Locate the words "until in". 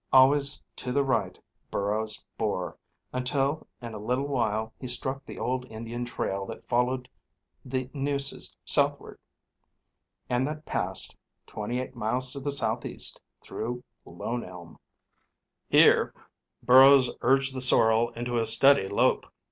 3.13-3.93